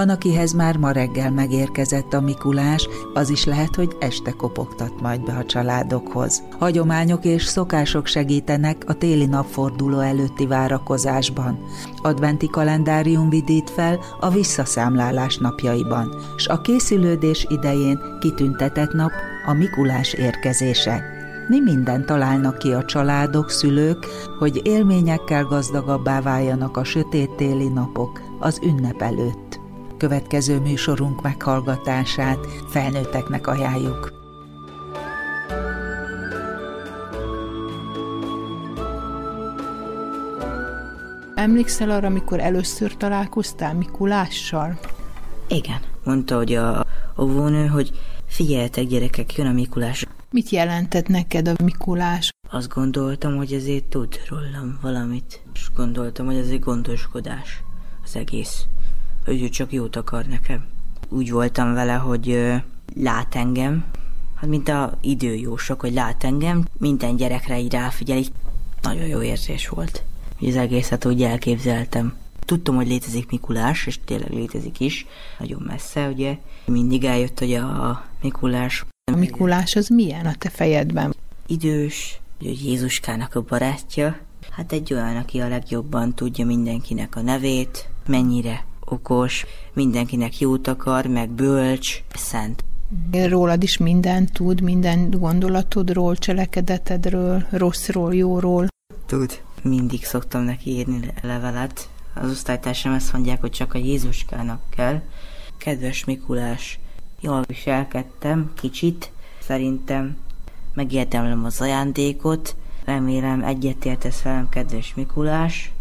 Van, 0.00 0.08
akihez 0.08 0.52
már 0.52 0.76
ma 0.76 0.90
reggel 0.90 1.30
megérkezett 1.30 2.12
a 2.12 2.20
Mikulás, 2.20 2.88
az 3.14 3.30
is 3.30 3.44
lehet, 3.44 3.74
hogy 3.74 3.96
este 3.98 4.30
kopogtat 4.30 5.00
majd 5.00 5.24
be 5.24 5.32
a 5.32 5.44
családokhoz. 5.44 6.42
Hagyományok 6.58 7.24
és 7.24 7.44
szokások 7.44 8.06
segítenek 8.06 8.84
a 8.86 8.94
téli 8.94 9.26
napforduló 9.26 9.98
előtti 9.98 10.46
várakozásban. 10.46 11.58
Adventi 12.02 12.46
kalendárium 12.46 13.28
vidít 13.28 13.70
fel 13.70 13.98
a 14.20 14.30
visszaszámlálás 14.30 15.36
napjaiban, 15.36 16.14
s 16.36 16.46
a 16.46 16.60
készülődés 16.60 17.46
idején 17.48 17.98
kitüntetett 18.20 18.92
nap 18.92 19.12
a 19.46 19.52
Mikulás 19.52 20.12
érkezése. 20.12 21.02
Mi 21.48 21.60
minden 21.60 22.06
találnak 22.06 22.58
ki 22.58 22.72
a 22.72 22.84
családok, 22.84 23.50
szülők, 23.50 24.06
hogy 24.38 24.60
élményekkel 24.64 25.44
gazdagabbá 25.44 26.20
váljanak 26.20 26.76
a 26.76 26.84
sötét 26.84 27.30
téli 27.30 27.68
napok 27.68 28.20
az 28.38 28.60
ünnep 28.62 29.02
előtt 29.02 29.49
következő 30.00 30.60
műsorunk 30.60 31.22
meghallgatását 31.22 32.46
felnőtteknek 32.68 33.46
ajánljuk. 33.46 34.12
Emlékszel 41.34 41.90
arra, 41.90 42.06
amikor 42.06 42.40
először 42.40 42.96
találkoztál 42.96 43.74
Mikulással? 43.74 44.78
Igen, 45.48 45.80
mondta, 46.04 46.36
hogy 46.36 46.54
a 46.54 46.86
óvónő, 47.18 47.66
hogy 47.66 47.90
figyeljetek 48.26 48.84
gyerekek, 48.84 49.34
jön 49.34 49.46
a 49.46 49.52
Mikulás. 49.52 50.06
Mit 50.30 50.48
jelentett 50.48 51.08
neked 51.08 51.48
a 51.48 51.54
Mikulás? 51.64 52.30
Azt 52.50 52.68
gondoltam, 52.68 53.36
hogy 53.36 53.52
ezért 53.52 53.84
tud 53.84 54.20
rólam 54.28 54.78
valamit, 54.82 55.42
és 55.54 55.70
gondoltam, 55.76 56.26
hogy 56.26 56.36
ez 56.36 56.48
egy 56.48 56.60
gondoskodás 56.60 57.62
az 58.04 58.16
egész 58.16 58.66
hogy 59.30 59.42
ő 59.42 59.48
csak 59.48 59.72
jót 59.72 59.96
akar 59.96 60.24
nekem. 60.24 60.64
Úgy 61.08 61.30
voltam 61.30 61.74
vele, 61.74 61.92
hogy 61.92 62.52
lát 62.94 63.34
engem, 63.34 63.84
hát 64.34 64.50
mint 64.50 64.68
a 64.68 64.98
időjósok, 65.00 65.80
hogy 65.80 65.92
lát 65.92 66.24
engem, 66.24 66.64
minden 66.78 67.16
gyerekre 67.16 67.60
így 67.60 67.72
ráfigyel, 67.72 68.16
így 68.16 68.32
nagyon 68.82 69.06
jó 69.06 69.22
érzés 69.22 69.68
volt. 69.68 70.02
Az 70.40 70.56
egészet 70.56 71.04
úgy 71.04 71.22
elképzeltem. 71.22 72.14
Tudtam, 72.44 72.74
hogy 72.74 72.86
létezik 72.86 73.30
Mikulás, 73.30 73.86
és 73.86 73.98
tényleg 74.04 74.32
létezik 74.32 74.80
is, 74.80 75.06
nagyon 75.38 75.62
messze, 75.66 76.08
ugye. 76.08 76.38
Mindig 76.64 77.04
eljött, 77.04 77.38
hogy 77.38 77.54
a 77.54 78.04
Mikulás... 78.22 78.84
A 79.12 79.16
Mikulás 79.16 79.76
az 79.76 79.88
milyen 79.88 80.26
a 80.26 80.34
te 80.34 80.48
fejedben? 80.48 81.14
Idős, 81.46 82.20
hogy 82.38 82.64
Jézuskának 82.64 83.34
a 83.34 83.42
barátja. 83.42 84.18
Hát 84.50 84.72
egy 84.72 84.92
olyan, 84.92 85.16
aki 85.16 85.40
a 85.40 85.48
legjobban 85.48 86.14
tudja 86.14 86.46
mindenkinek 86.46 87.16
a 87.16 87.20
nevét, 87.20 87.88
mennyire 88.06 88.68
okos, 88.90 89.46
mindenkinek 89.72 90.38
jót 90.38 90.66
akar, 90.66 91.06
meg 91.06 91.30
bölcs, 91.30 92.02
szent. 92.14 92.64
Rólad 93.28 93.62
is 93.62 93.76
minden 93.76 94.26
tud, 94.26 94.60
minden 94.60 95.10
gondolatodról, 95.10 96.16
cselekedetedről, 96.16 97.46
rosszról, 97.50 98.14
jóról. 98.14 98.66
Tud. 99.06 99.40
Mindig 99.62 100.04
szoktam 100.04 100.42
neki 100.42 100.70
írni 100.70 101.12
levelet. 101.22 101.88
Az 102.14 102.30
osztálytársam 102.30 102.92
ezt 102.92 103.12
mondják, 103.12 103.40
hogy 103.40 103.50
csak 103.50 103.74
a 103.74 103.78
Jézuskának 103.78 104.60
kell. 104.76 105.00
Kedves 105.58 106.04
Mikulás, 106.04 106.78
jól 107.20 107.44
viselkedtem, 107.46 108.52
kicsit. 108.54 109.12
Szerintem 109.42 110.16
megértemlem 110.74 111.44
az 111.44 111.60
ajándékot. 111.60 112.56
Remélem 112.84 113.44
egyetértesz 113.44 114.22
velem, 114.22 114.48
kedves 114.48 114.94
Mikulás, 114.94 115.72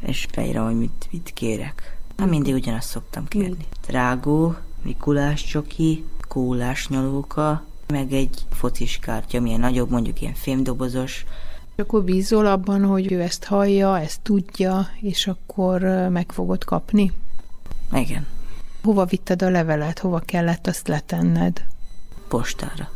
és 0.00 0.26
beírom, 0.34 0.64
hogy 0.64 0.78
mit, 0.78 1.08
mit 1.10 1.30
kérek. 1.34 1.95
Hát 2.16 2.28
mindig 2.28 2.54
ugyanazt 2.54 2.88
szoktam 2.88 3.28
kérni. 3.28 3.66
Drágó, 3.86 4.54
Mikulás 4.82 5.44
csoki, 5.44 6.04
kólás 6.28 6.88
nyalóka, 6.88 7.62
meg 7.86 8.12
egy 8.12 8.44
focis 8.50 8.98
kártya, 8.98 9.40
milyen 9.40 9.60
nagyobb, 9.60 9.90
mondjuk 9.90 10.20
ilyen 10.20 10.34
fémdobozos. 10.34 11.24
És 11.76 11.82
akkor 11.82 12.02
bízol 12.04 12.46
abban, 12.46 12.84
hogy 12.84 13.12
ő 13.12 13.20
ezt 13.20 13.44
hallja, 13.44 14.00
ezt 14.00 14.20
tudja, 14.20 14.88
és 15.00 15.26
akkor 15.26 15.80
meg 16.10 16.32
fogod 16.32 16.64
kapni? 16.64 17.12
Igen. 17.92 18.26
Hova 18.82 19.04
vitted 19.04 19.42
a 19.42 19.50
levelet? 19.50 19.98
Hova 19.98 20.18
kellett 20.18 20.66
azt 20.66 20.88
letenned? 20.88 21.64
Postára. 22.28 22.88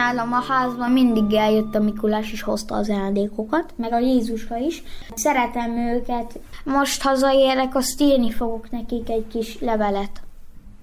Nálam 0.00 0.32
a 0.32 0.42
házban 0.48 0.90
mindig 0.90 1.34
eljött 1.34 1.74
a 1.74 1.80
Mikulás, 1.80 2.32
és 2.32 2.42
hozta 2.42 2.74
az 2.74 2.88
ajándékokat, 2.88 3.72
meg 3.76 3.92
a 3.92 3.98
Jézuska 3.98 4.56
is. 4.56 4.82
Szeretem 5.14 5.76
őket. 5.76 6.40
Most 6.64 7.02
hazaérek, 7.02 7.74
azt 7.74 8.00
írni 8.00 8.30
fogok 8.30 8.70
nekik 8.70 9.10
egy 9.10 9.26
kis 9.26 9.60
levelet. 9.60 10.22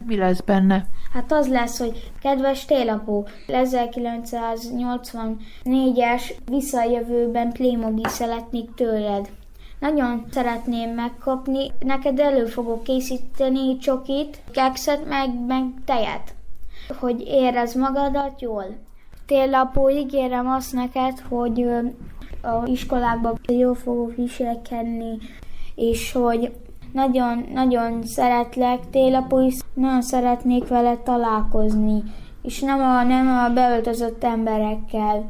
Mi 0.05 0.17
lesz 0.17 0.39
benne? 0.39 0.85
Hát 1.13 1.31
az 1.31 1.47
lesz, 1.47 1.79
hogy 1.79 2.11
kedves 2.21 2.65
télapó, 2.65 3.27
1984-es 3.47 6.31
visszajövőben 6.45 7.51
Playmobil 7.51 8.07
szeretnék 8.07 8.73
tőled. 8.73 9.29
Nagyon 9.79 10.25
szeretném 10.31 10.89
megkapni, 10.89 11.71
neked 11.79 12.19
elő 12.19 12.45
fogok 12.45 12.83
készíteni 12.83 13.77
csokit, 13.77 14.41
kekszet, 14.51 15.07
meg, 15.07 15.45
meg 15.47 15.63
tejet, 15.85 16.33
hogy 16.99 17.23
érez 17.27 17.73
magadat 17.73 18.41
jól. 18.41 18.85
Télapó, 19.27 19.89
ígérem 19.89 20.47
azt 20.47 20.73
neked, 20.73 21.19
hogy 21.29 21.65
a 22.41 22.65
iskolákban 22.65 23.39
jól 23.47 23.75
fogok 23.75 24.15
viselkedni, 24.15 25.17
és 25.75 26.11
hogy 26.11 26.51
nagyon-nagyon 26.93 28.03
szeretlek, 28.03 28.89
télapó 28.89 29.39
is 29.39 29.55
nagyon 29.73 30.01
szeretnék 30.01 30.67
vele 30.67 30.97
találkozni, 30.97 32.03
és 32.41 32.59
nem 32.59 32.79
a, 32.79 33.03
nem 33.03 33.27
a 33.27 33.53
beöltözött 33.53 34.23
emberekkel. 34.23 35.27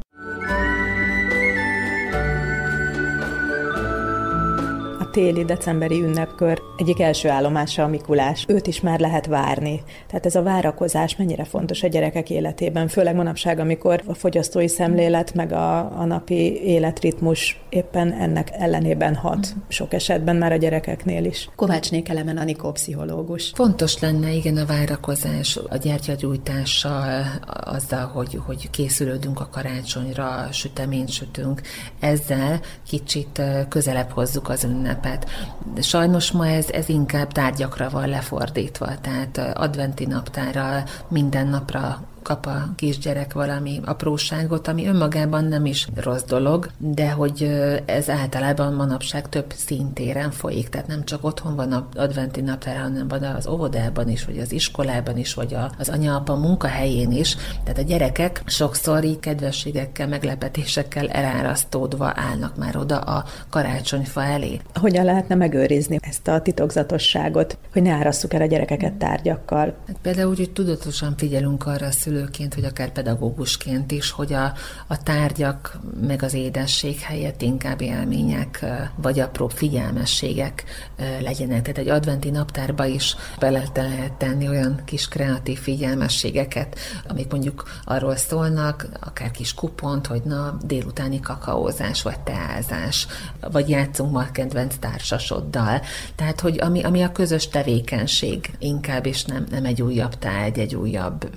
Téli 5.10 5.44
decemberi 5.44 6.02
ünnepkör 6.02 6.62
egyik 6.76 7.00
első 7.00 7.28
állomása 7.28 7.82
a 7.82 7.88
Mikulás. 7.88 8.44
Őt 8.48 8.66
is 8.66 8.80
már 8.80 9.00
lehet 9.00 9.26
várni. 9.26 9.82
Tehát 10.06 10.26
ez 10.26 10.34
a 10.34 10.42
várakozás 10.42 11.16
mennyire 11.16 11.44
fontos 11.44 11.82
a 11.82 11.86
gyerekek 11.86 12.30
életében, 12.30 12.88
főleg 12.88 13.14
manapság, 13.14 13.58
amikor 13.58 14.02
a 14.06 14.14
fogyasztói 14.14 14.68
szemlélet 14.68 15.34
meg 15.34 15.52
a, 15.52 15.78
a 16.00 16.04
napi 16.04 16.62
életritmus 16.62 17.60
éppen 17.68 18.12
ennek 18.12 18.48
ellenében 18.52 19.14
hat. 19.14 19.54
Sok 19.68 19.92
esetben 19.92 20.36
már 20.36 20.52
a 20.52 20.56
gyerekeknél 20.56 21.24
is. 21.24 21.48
Kovácsné 21.56 22.02
Elemen 22.06 22.36
Anikó 22.36 22.72
pszichológus. 22.72 23.52
Fontos 23.54 23.98
lenne 23.98 24.32
igen 24.32 24.56
a 24.56 24.66
várakozás, 24.66 25.58
a 25.68 25.76
gyertyagyújtással, 25.76 27.24
azzal, 27.64 28.06
hogy, 28.06 28.40
hogy 28.46 28.70
készülődünk 28.70 29.40
a 29.40 29.48
karácsonyra, 29.52 30.48
süteményt 30.52 31.10
sütünk, 31.10 31.60
ezzel 32.00 32.60
kicsit 32.86 33.42
közelebb 33.68 34.10
hozzuk 34.10 34.48
az 34.48 34.64
ünnepet 34.64 34.97
ünnepet. 34.98 35.26
Sajnos 35.80 36.30
ma 36.32 36.46
ez, 36.46 36.70
ez 36.70 36.88
inkább 36.88 37.32
tárgyakra 37.32 37.90
van 37.90 38.08
lefordítva, 38.08 38.88
tehát 39.00 39.38
adventi 39.54 40.06
naptára 40.06 40.82
minden 41.08 41.46
napra 41.46 42.00
kap 42.28 42.46
a 42.46 42.68
kisgyerek 42.76 43.32
valami 43.32 43.80
apróságot, 43.84 44.68
ami 44.68 44.86
önmagában 44.86 45.44
nem 45.44 45.66
is 45.66 45.88
rossz 45.94 46.22
dolog, 46.22 46.70
de 46.78 47.10
hogy 47.10 47.42
ez 47.84 48.10
általában 48.10 48.72
manapság 48.72 49.28
több 49.28 49.52
szintéren 49.56 50.30
folyik, 50.30 50.68
tehát 50.68 50.86
nem 50.86 51.04
csak 51.04 51.24
otthon 51.24 51.56
van 51.56 51.72
a 51.72 51.88
adventi 51.94 52.40
naptár, 52.40 52.76
hanem 52.76 53.08
van 53.08 53.22
az 53.22 53.46
óvodában 53.46 54.08
is, 54.08 54.24
vagy 54.24 54.38
az 54.38 54.52
iskolában 54.52 55.16
is, 55.16 55.34
vagy 55.34 55.56
az 55.78 55.88
anya-apa 55.88 56.34
munkahelyén 56.34 57.10
is. 57.10 57.36
Tehát 57.64 57.78
a 57.78 57.82
gyerekek 57.82 58.42
sokszor 58.46 59.04
így 59.04 59.20
kedvességekkel, 59.20 60.08
meglepetésekkel 60.08 61.08
elárasztódva 61.08 62.12
állnak 62.16 62.56
már 62.56 62.76
oda 62.76 62.98
a 62.98 63.24
karácsonyfa 63.48 64.22
elé. 64.22 64.60
Hogyan 64.74 65.04
lehetne 65.04 65.34
megőrizni 65.34 65.98
ezt 66.00 66.28
a 66.28 66.42
titokzatosságot, 66.42 67.58
hogy 67.72 67.82
ne 67.82 67.92
árasszuk 67.92 68.34
el 68.34 68.42
a 68.42 68.46
gyerekeket 68.46 68.92
tárgyakkal? 68.92 69.74
Hát 69.86 69.96
például 70.02 70.30
úgy, 70.30 70.38
hogy 70.38 70.52
tudatosan 70.52 71.14
figyelünk 71.16 71.66
arra 71.66 71.86
a 71.86 71.90
szülő 71.90 72.17
szülőként, 72.18 72.54
vagy 72.54 72.64
akár 72.64 72.92
pedagógusként 72.92 73.90
is, 73.90 74.10
hogy 74.10 74.32
a, 74.32 74.52
a 74.86 75.02
tárgyak 75.02 75.78
meg 76.00 76.22
az 76.22 76.34
édesség 76.34 76.98
helyett 77.00 77.42
inkább 77.42 77.80
élmények, 77.80 78.64
vagy 78.96 79.20
apró 79.20 79.48
figyelmességek 79.48 80.64
legyenek. 81.20 81.62
Tehát 81.62 81.78
egy 81.78 81.88
adventi 81.88 82.30
naptárba 82.30 82.84
is 82.84 83.16
bele 83.38 83.62
lehet 83.74 84.12
tenni 84.12 84.48
olyan 84.48 84.80
kis 84.84 85.08
kreatív 85.08 85.58
figyelmességeket, 85.58 86.78
amik 87.08 87.30
mondjuk 87.30 87.64
arról 87.84 88.16
szólnak, 88.16 88.88
akár 89.00 89.30
kis 89.30 89.54
kupont, 89.54 90.06
hogy 90.06 90.22
na, 90.24 90.58
délutáni 90.62 91.20
kakaózás, 91.20 92.02
vagy 92.02 92.20
teázás, 92.20 93.06
vagy 93.52 93.68
játszunk 93.68 94.12
ma 94.12 94.30
kedvenc 94.32 94.76
társasoddal. 94.76 95.80
Tehát, 96.14 96.40
hogy 96.40 96.58
ami, 96.60 96.82
ami 96.82 97.02
a 97.02 97.12
közös 97.12 97.48
tevékenység 97.48 98.50
inkább, 98.58 99.06
és 99.06 99.24
nem, 99.24 99.46
nem 99.50 99.64
egy 99.64 99.82
újabb 99.82 100.18
tárgy, 100.18 100.58
egy 100.58 100.74
újabb 100.74 101.30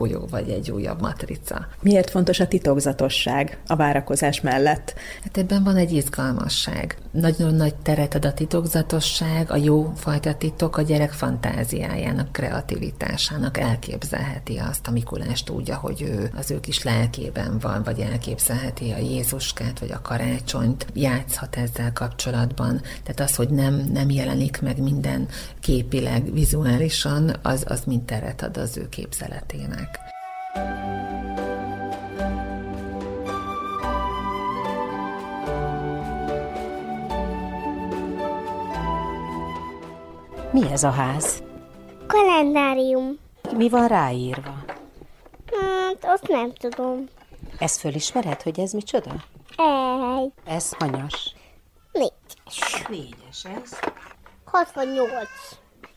üveggolyó, 0.00 0.26
vagy 0.30 0.50
egy 0.50 0.70
újabb 0.70 1.00
matrica. 1.00 1.66
Miért 1.82 2.10
fontos 2.10 2.40
a 2.40 2.48
titokzatosság 2.48 3.58
a 3.66 3.76
várakozás 3.76 4.40
mellett? 4.40 4.94
Hát 5.22 5.38
ebben 5.38 5.64
van 5.64 5.76
egy 5.76 5.92
izgalmasság. 5.92 6.96
Nagyon 7.10 7.54
nagy 7.54 7.74
teret 7.74 8.14
ad 8.14 8.24
a 8.24 8.34
titokzatosság, 8.34 9.50
a 9.50 9.56
jó 9.56 9.92
fajta 9.96 10.34
titok 10.34 10.76
a 10.76 10.82
gyerek 10.82 11.12
fantáziájának, 11.12 12.32
kreativitásának 12.32 13.58
elképzelheti 13.58 14.56
azt 14.56 14.86
a 14.86 14.90
Mikulást 14.90 15.50
úgy, 15.50 15.70
ahogy 15.70 16.02
ő 16.02 16.30
az 16.36 16.50
ő 16.50 16.60
kis 16.60 16.82
lelkében 16.82 17.58
van, 17.58 17.82
vagy 17.82 18.00
elképzelheti 18.00 18.90
a 18.90 18.98
Jézuskát, 18.98 19.78
vagy 19.78 19.90
a 19.90 20.02
karácsonyt, 20.02 20.86
játszhat 20.94 21.56
ezzel 21.56 21.92
kapcsolatban. 21.92 22.80
Tehát 23.02 23.20
az, 23.30 23.36
hogy 23.36 23.48
nem, 23.48 23.74
nem 23.92 24.10
jelenik 24.10 24.60
meg 24.60 24.82
minden 24.82 25.28
képileg, 25.60 26.32
vizuálisan, 26.32 27.36
az, 27.42 27.64
az 27.68 27.82
mind 27.84 28.02
teret 28.02 28.42
ad 28.42 28.56
az 28.56 28.76
ő 28.76 28.88
képzeletének. 28.88 29.98
Mi 40.52 40.70
ez 40.70 40.82
a 40.82 40.90
ház? 40.90 41.42
Kalendárium. 42.06 43.18
Mi 43.56 43.68
van 43.68 43.88
ráírva? 43.88 44.64
Hát, 45.60 46.04
azt 46.04 46.28
nem 46.28 46.52
tudom. 46.52 47.08
Ezt 47.58 47.80
fölismered, 47.80 48.42
hogy 48.42 48.60
ez 48.60 48.72
micsoda? 48.72 49.10
Egy. 49.56 50.32
Ez 50.44 50.72
hanyas. 50.78 51.34
Négyes. 51.92 52.86
Négyes 52.88 53.44
ez. 53.44 53.78
68. 54.44 55.28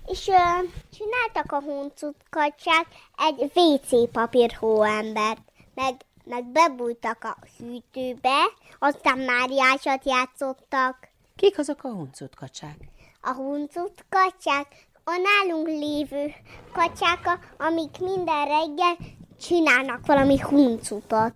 És 0.07 0.27
ö, 0.27 0.65
csináltak 0.97 1.51
a 1.51 1.61
huncutkacsák 1.61 2.85
egy 3.17 3.51
WC 3.53 4.11
papír 4.11 4.55
hóembert, 4.59 5.41
meg, 5.73 5.95
meg 6.23 6.45
bebújtak 6.45 7.23
a 7.23 7.37
hűtőbe, 7.57 8.43
aztán 8.79 9.17
Máriásat 9.17 10.05
játszottak. 10.05 11.07
Kik 11.35 11.59
azok 11.59 11.83
a 11.83 11.89
huncutkacsák? 11.89 12.77
A 13.25 13.33
huncutkacsák 13.33 14.67
a 15.03 15.11
nálunk 15.23 15.67
lévő 15.67 16.33
kacsáka, 16.73 17.39
amik 17.57 17.99
minden 17.99 18.45
reggel 18.45 18.97
csinálnak 19.41 20.05
valami 20.05 20.39
huncutot. 20.39 21.33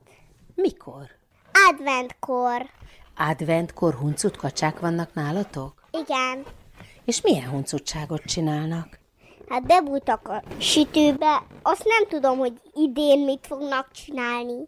Mikor? 0.55 1.05
Adventkor. 1.69 2.69
Adventkor 3.17 3.93
huncutkacsák 3.93 4.79
vannak 4.79 5.13
nálatok? 5.13 5.73
Igen. 5.91 6.43
És 7.05 7.21
milyen 7.21 7.49
huncutságot 7.49 8.21
csinálnak? 8.21 8.99
Hát 9.49 9.65
bebújtak 9.65 10.27
a 10.27 10.43
sütőbe, 10.57 11.43
azt 11.61 11.83
nem 11.85 12.07
tudom, 12.07 12.37
hogy 12.37 12.53
idén 12.73 13.19
mit 13.19 13.47
fognak 13.47 13.91
csinálni. 13.91 14.67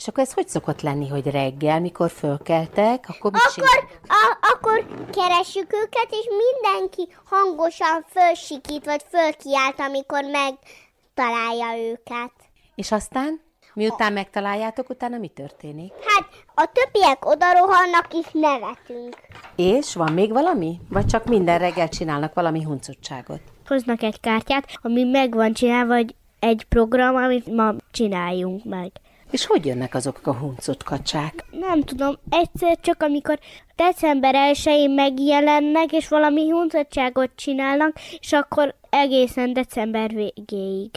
És 0.00 0.08
akkor 0.08 0.22
ez 0.22 0.32
hogy 0.32 0.48
szokott 0.48 0.80
lenni, 0.80 1.08
hogy 1.08 1.26
reggel, 1.26 1.80
mikor 1.80 2.10
fölkeltek, 2.10 3.04
akkor 3.08 3.32
mit 3.32 3.40
Akkor, 3.40 3.88
a, 4.08 4.36
akkor 4.40 4.86
keressük 5.12 5.72
őket, 5.72 6.06
és 6.10 6.26
mindenki 6.28 7.14
hangosan 7.24 8.04
fölsikít, 8.08 8.84
vagy 8.84 9.04
fölkiált, 9.08 9.80
amikor 9.80 10.20
megtalálja 10.24 11.90
őket. 11.90 12.32
És 12.74 12.92
aztán, 12.92 13.40
miután 13.74 14.12
megtaláljátok, 14.12 14.88
utána 14.88 15.18
mi 15.18 15.28
történik? 15.28 15.92
Hát 16.06 16.28
a 16.54 16.70
többiek 16.72 17.24
odarohannak, 17.24 18.06
és 18.12 18.26
nevetünk. 18.32 19.16
És 19.56 19.94
van 19.94 20.12
még 20.12 20.32
valami? 20.32 20.80
Vagy 20.88 21.06
csak 21.06 21.24
minden 21.24 21.58
reggel 21.58 21.88
csinálnak 21.88 22.34
valami 22.34 22.62
huncutságot? 22.62 23.40
Hoznak 23.66 24.02
egy 24.02 24.20
kártyát, 24.20 24.66
ami 24.82 25.04
meg 25.04 25.34
van 25.34 25.52
csinálva, 25.52 25.94
vagy 25.94 26.14
egy 26.38 26.64
program, 26.68 27.16
amit 27.16 27.46
ma 27.46 27.74
csináljunk 27.90 28.64
meg. 28.64 28.90
És 29.30 29.46
hogy 29.46 29.66
jönnek 29.66 29.94
azok 29.94 30.26
a 30.26 30.34
huncutkacsák? 30.34 31.44
Nem 31.50 31.82
tudom, 31.82 32.18
egyszer 32.28 32.78
csak 32.80 33.02
amikor 33.02 33.38
december 33.76 34.34
1-én 34.36 34.90
megjelennek, 34.90 35.92
és 35.92 36.08
valami 36.08 36.48
huncutságot 36.48 37.30
csinálnak, 37.34 37.92
és 38.20 38.32
akkor 38.32 38.74
egészen 38.90 39.52
december 39.52 40.10
végéig. 40.10 40.90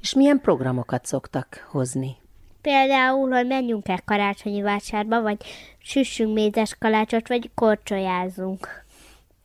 És 0.00 0.14
milyen 0.14 0.40
programokat 0.40 1.06
szoktak 1.06 1.68
hozni? 1.70 2.16
Például, 2.62 3.30
hogy 3.30 3.46
menjünk 3.46 3.88
el 3.88 4.02
karácsonyi 4.04 4.62
vásárba, 4.62 5.22
vagy 5.22 5.36
süssünk 5.78 6.34
mézes 6.34 6.76
kalácsot, 6.78 7.28
vagy 7.28 7.50
korcsolyázunk. 7.54 8.84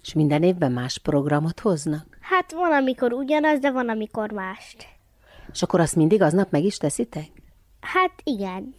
És 0.01 0.13
minden 0.13 0.44
évben 0.44 0.71
más 0.71 0.97
programot 0.97 1.59
hoznak? 1.59 2.18
Hát 2.21 2.51
van, 2.51 2.71
amikor 2.71 3.13
ugyanaz, 3.13 3.59
de 3.59 3.71
van, 3.71 3.89
amikor 3.89 4.31
mást. 4.31 4.88
És 5.53 5.62
akkor 5.62 5.79
azt 5.79 5.95
mindig 5.95 6.21
aznap 6.21 6.51
meg 6.51 6.63
is 6.63 6.77
teszitek? 6.77 7.40
Hát 7.81 8.12
igen. 8.24 8.75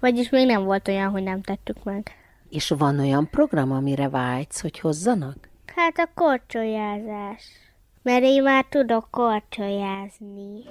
Vagyis 0.00 0.28
még 0.28 0.46
nem 0.46 0.64
volt 0.64 0.88
olyan, 0.88 1.10
hogy 1.10 1.22
nem 1.22 1.42
tettük 1.42 1.84
meg. 1.84 2.10
És 2.48 2.68
van 2.78 2.98
olyan 2.98 3.30
program, 3.30 3.72
amire 3.72 4.08
vágysz, 4.08 4.60
hogy 4.60 4.78
hozzanak? 4.78 5.48
Hát 5.74 5.98
a 5.98 6.08
korcsolyázás. 6.14 7.44
Mert 8.02 8.22
én 8.22 8.42
már 8.42 8.64
tudok 8.68 9.08
korcsolyázni. 9.10 10.62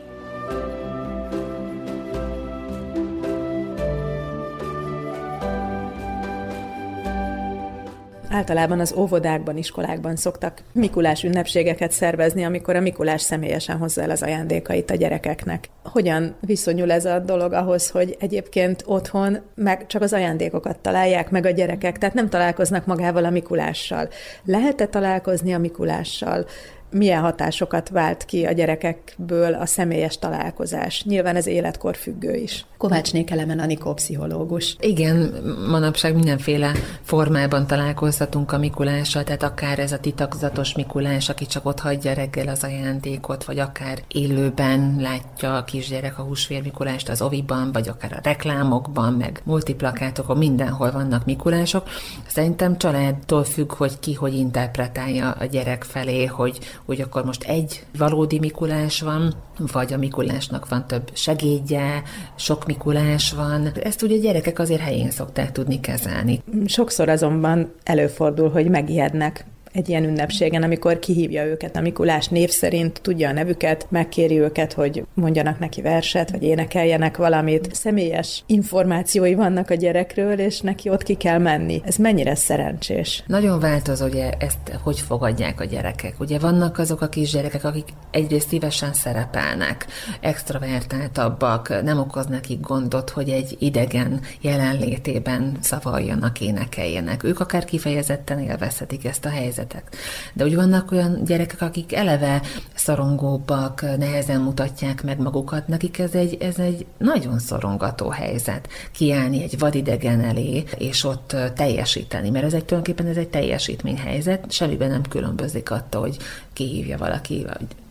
Általában 8.35 8.79
az 8.79 8.93
óvodákban, 8.93 9.57
iskolákban 9.57 10.15
szoktak 10.15 10.61
Mikulás 10.71 11.23
ünnepségeket 11.23 11.91
szervezni, 11.91 12.43
amikor 12.43 12.75
a 12.75 12.79
Mikulás 12.79 13.21
személyesen 13.21 13.77
hozza 13.77 14.01
el 14.01 14.09
az 14.09 14.21
ajándékait 14.21 14.91
a 14.91 14.95
gyerekeknek. 14.95 15.69
Hogyan 15.83 16.35
viszonyul 16.39 16.91
ez 16.91 17.05
a 17.05 17.19
dolog 17.19 17.53
ahhoz, 17.53 17.89
hogy 17.89 18.15
egyébként 18.19 18.83
otthon 18.85 19.39
meg 19.55 19.87
csak 19.87 20.01
az 20.01 20.13
ajándékokat 20.13 20.79
találják 20.79 21.29
meg 21.29 21.45
a 21.45 21.49
gyerekek, 21.49 21.97
tehát 21.97 22.15
nem 22.15 22.29
találkoznak 22.29 22.85
magával 22.85 23.25
a 23.25 23.29
Mikulással. 23.29 24.09
Lehet-e 24.45 24.85
találkozni 24.85 25.53
a 25.53 25.59
Mikulással? 25.59 26.45
Milyen 26.95 27.21
hatásokat 27.21 27.89
vált 27.89 28.25
ki 28.25 28.45
a 28.45 28.51
gyerekekből 28.51 29.53
a 29.53 29.65
személyes 29.65 30.19
találkozás. 30.19 31.03
Nyilván 31.03 31.35
ez 31.35 31.47
életkor 31.47 31.95
függő 31.95 32.35
is. 32.35 32.65
Kovácsné 32.77 33.23
Kelemen 33.23 33.59
Anikó 33.59 33.93
pszichológus. 33.93 34.75
Igen, 34.79 35.33
manapság 35.69 36.15
mindenféle 36.15 36.71
formában 37.01 37.67
találkozhatunk 37.67 38.51
a 38.51 38.57
Mikulással, 38.57 39.23
tehát 39.23 39.43
akár 39.43 39.79
ez 39.79 39.91
a 39.91 39.99
titokzatos 39.99 40.75
Mikulás, 40.75 41.29
aki 41.29 41.45
csak 41.45 41.65
ott 41.65 41.79
hagyja 41.79 42.13
reggel 42.13 42.47
az 42.47 42.63
ajándékot, 42.63 43.43
vagy 43.43 43.59
akár 43.59 43.99
élőben 44.07 44.95
látja 44.99 45.57
a 45.57 45.63
kisgyerek 45.63 46.19
a 46.19 46.23
húsvér 46.23 46.61
Mikulást 46.61 47.09
az 47.09 47.21
oviban, 47.21 47.71
vagy 47.71 47.87
akár 47.87 48.13
a 48.13 48.19
reklámokban, 48.23 49.13
meg 49.13 49.41
multiplakátokon, 49.43 50.37
mindenhol 50.37 50.91
vannak 50.91 51.25
Mikulások. 51.25 51.89
Szerintem 52.27 52.77
családtól 52.77 53.43
függ, 53.43 53.73
hogy 53.73 53.99
ki 53.99 54.13
hogy 54.13 54.33
interpretálja 54.33 55.31
a 55.31 55.45
gyerek 55.45 55.83
felé, 55.83 56.25
hogy 56.25 56.59
hogy 56.85 57.01
akkor 57.01 57.25
most 57.25 57.43
egy 57.43 57.85
valódi 57.97 58.39
Mikulás 58.39 59.01
van, 59.01 59.33
vagy 59.71 59.93
a 59.93 59.97
Mikulásnak 59.97 60.69
van 60.69 60.87
több 60.87 61.09
segédje, 61.13 62.03
sok 62.35 62.65
Mikulás 62.65 63.31
van. 63.31 63.67
Ezt 63.83 64.01
ugye 64.01 64.15
a 64.15 64.19
gyerekek 64.19 64.59
azért 64.59 64.81
helyén 64.81 65.11
szokták 65.11 65.51
tudni 65.51 65.79
kezelni. 65.79 66.41
Sokszor 66.65 67.09
azonban 67.09 67.73
előfordul, 67.83 68.49
hogy 68.49 68.69
megijednek 68.69 69.45
egy 69.75 69.89
ilyen 69.89 70.03
ünnepségen, 70.03 70.63
amikor 70.63 70.99
kihívja 70.99 71.45
őket 71.45 71.75
a 71.75 71.81
Mikulás 71.81 72.27
név 72.27 72.49
szerint, 72.49 73.01
tudja 73.01 73.29
a 73.29 73.33
nevüket, 73.33 73.87
megkéri 73.89 74.39
őket, 74.39 74.73
hogy 74.73 75.05
mondjanak 75.13 75.59
neki 75.59 75.81
verset, 75.81 76.31
vagy 76.31 76.43
énekeljenek 76.43 77.17
valamit. 77.17 77.75
Személyes 77.75 78.43
információi 78.45 79.33
vannak 79.33 79.69
a 79.69 79.73
gyerekről, 79.73 80.39
és 80.39 80.59
neki 80.59 80.89
ott 80.89 81.03
ki 81.03 81.13
kell 81.13 81.37
menni. 81.37 81.81
Ez 81.85 81.95
mennyire 81.95 82.35
szerencsés? 82.35 83.23
Nagyon 83.27 83.59
változó, 83.59 84.05
ugye 84.05 84.29
ezt 84.29 84.79
hogy 84.83 84.99
fogadják 84.99 85.61
a 85.61 85.65
gyerekek. 85.65 86.19
Ugye 86.19 86.39
vannak 86.39 86.77
azok 86.77 87.01
a 87.01 87.07
kisgyerekek, 87.07 87.63
akik 87.63 87.87
egyrészt 88.11 88.47
szívesen 88.47 88.93
szerepelnek, 88.93 89.85
extravertáltabbak, 90.19 91.83
nem 91.83 91.99
okoz 91.99 92.25
nekik 92.25 92.59
gondot, 92.59 93.09
hogy 93.09 93.29
egy 93.29 93.55
idegen 93.59 94.21
jelenlétében 94.41 95.57
szavaljanak, 95.61 96.41
énekeljenek. 96.41 97.23
Ők 97.23 97.39
akár 97.39 97.65
kifejezetten 97.65 98.39
élvezhetik 98.39 99.05
ezt 99.05 99.25
a 99.25 99.29
helyzetet 99.29 99.64
helyzetek. 99.73 99.95
De 100.33 100.43
úgy 100.43 100.55
vannak 100.55 100.91
olyan 100.91 101.23
gyerekek, 101.25 101.61
akik 101.61 101.93
eleve 101.93 102.41
szorongóbbak, 102.75 103.81
nehezen 103.97 104.41
mutatják 104.41 105.03
meg 105.03 105.19
magukat, 105.19 105.67
nekik 105.67 105.99
ez 105.99 106.13
egy, 106.13 106.37
ez 106.39 106.59
egy 106.59 106.85
nagyon 106.97 107.39
szorongató 107.39 108.09
helyzet. 108.09 108.67
Kiállni 108.91 109.43
egy 109.43 109.59
vadidegen 109.59 110.21
elé, 110.21 110.63
és 110.77 111.03
ott 111.03 111.35
teljesíteni, 111.55 112.29
mert 112.29 112.45
ez 112.45 112.53
egy 112.53 112.65
tulajdonképpen 112.65 113.11
ez 113.11 113.17
egy 113.17 113.29
teljesítményhelyzet, 113.29 114.51
semmiben 114.51 114.89
nem 114.89 115.03
különbözik 115.03 115.71
attól, 115.71 116.01
hogy 116.01 116.17
kihívja 116.53 116.97
valaki 116.97 117.45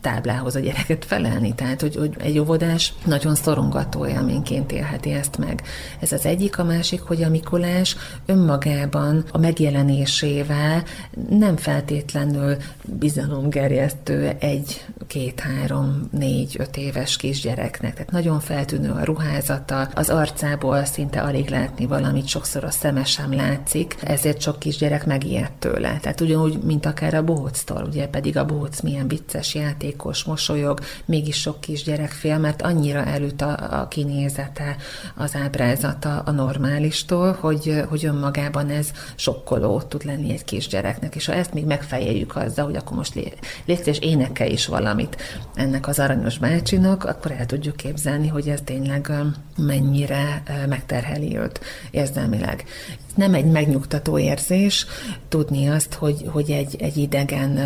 táblához 0.04 0.54
a 0.54 0.60
gyereket 0.60 1.04
felelni. 1.04 1.54
Tehát, 1.54 1.80
hogy, 1.80 1.96
hogy 1.96 2.14
egy 2.18 2.38
óvodás 2.38 2.92
nagyon 3.04 3.34
szorongató 3.34 4.06
élményként 4.06 4.72
élheti 4.72 5.10
ezt 5.10 5.38
meg. 5.38 5.62
Ez 6.00 6.12
az 6.12 6.26
egyik, 6.26 6.58
a 6.58 6.64
másik, 6.64 7.00
hogy 7.00 7.22
a 7.22 7.28
Mikulás 7.28 7.96
önmagában 8.26 9.24
a 9.30 9.38
megjelenésével 9.38 10.82
nem 11.28 11.56
feltétlenül 11.56 12.56
bizalomgerjesztő 12.82 14.36
egy, 14.38 14.84
két, 15.06 15.40
három, 15.40 16.08
négy, 16.10 16.56
öt 16.58 16.76
éves 16.76 17.16
kisgyereknek. 17.16 17.92
Tehát 17.92 18.10
nagyon 18.10 18.40
feltűnő 18.40 18.90
a 18.90 19.04
ruházata, 19.04 19.80
az 19.94 20.08
arcából 20.10 20.84
szinte 20.84 21.20
alig 21.20 21.48
látni 21.48 21.86
valamit, 21.86 22.26
sokszor 22.26 22.64
a 22.64 22.70
szeme 22.70 23.04
sem 23.04 23.34
látszik, 23.34 23.96
ezért 24.02 24.40
sok 24.40 24.58
kisgyerek 24.58 25.06
megijedt 25.06 25.58
tőle. 25.58 25.98
Tehát 26.00 26.20
ugyanúgy, 26.20 26.58
mint 26.62 26.86
akár 26.86 27.14
a 27.14 27.24
bohóctól, 27.24 27.84
ugye 27.88 28.06
pedig 28.06 28.36
a 28.36 28.44
bohóc 28.44 28.80
milyen 28.80 29.08
vicces 29.08 29.54
játék, 29.54 29.94
játékos, 29.94 30.24
mosolyog, 30.24 30.80
mégis 31.04 31.40
sok 31.40 31.60
kisgyerek 31.60 32.10
fél, 32.10 32.38
mert 32.38 32.62
annyira 32.62 33.04
előtt 33.04 33.40
a, 33.40 33.80
a 33.80 33.88
kinézete, 33.88 34.76
az 35.16 35.34
ábrázata 35.34 36.18
a 36.18 36.30
normálistól, 36.30 37.36
hogy, 37.40 37.82
hogy 37.88 38.04
önmagában 38.04 38.70
ez 38.70 38.90
sokkoló 39.14 39.82
tud 39.82 40.04
lenni 40.04 40.32
egy 40.32 40.44
kisgyereknek. 40.44 41.14
És 41.14 41.26
ha 41.26 41.32
ezt 41.32 41.54
még 41.54 41.64
megfejeljük 41.64 42.36
azzal, 42.36 42.64
hogy 42.64 42.76
akkor 42.76 42.96
most 42.96 43.14
légy 43.14 43.36
és 43.84 43.98
énekel 43.98 44.50
is 44.50 44.66
valamit 44.94 45.22
ennek 45.54 45.88
az 45.88 45.98
aranyos 45.98 46.38
bácsinak, 46.38 47.04
akkor 47.04 47.30
el 47.30 47.46
tudjuk 47.46 47.76
képzelni, 47.76 48.28
hogy 48.28 48.48
ez 48.48 48.60
tényleg 48.64 49.12
mennyire 49.56 50.42
megterheli 50.68 51.38
őt 51.38 51.60
érzelmileg 51.90 52.64
nem 53.14 53.34
egy 53.34 53.44
megnyugtató 53.46 54.18
érzés 54.18 54.86
tudni 55.28 55.68
azt, 55.68 55.94
hogy, 55.94 56.24
hogy 56.32 56.50
egy, 56.50 56.76
egy 56.78 56.96
idegen 56.96 57.58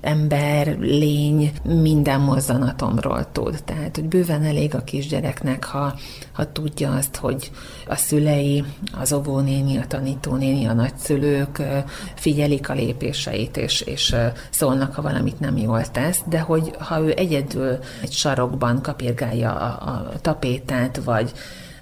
ember, 0.00 0.76
lény 0.78 1.52
minden 1.62 2.20
mozzanatomról 2.20 3.32
tud. 3.32 3.62
Tehát, 3.64 3.94
hogy 3.96 4.04
bőven 4.04 4.44
elég 4.44 4.74
a 4.74 4.84
kisgyereknek, 4.84 5.64
ha, 5.64 5.94
ha 6.32 6.52
tudja 6.52 6.94
azt, 6.94 7.16
hogy 7.16 7.50
a 7.86 7.94
szülei, 7.94 8.64
az 9.00 9.12
óvónéni, 9.12 9.76
a 9.76 9.86
tanítónéni, 9.86 10.66
a 10.66 10.72
nagyszülők 10.72 11.62
figyelik 12.14 12.68
a 12.68 12.74
lépéseit, 12.74 13.56
és, 13.56 13.80
és 13.80 14.14
szólnak, 14.50 14.94
ha 14.94 15.02
valamit 15.02 15.40
nem 15.40 15.56
jól 15.56 15.90
tesz, 15.90 16.20
de 16.28 16.40
hogy 16.40 16.72
ha 16.78 17.00
ő 17.00 17.14
egyedül 17.16 17.78
egy 18.02 18.12
sarokban 18.12 18.82
kapirgálja 18.82 19.54
a, 19.54 19.88
a 19.90 20.12
tapétát, 20.20 21.00
vagy 21.04 21.32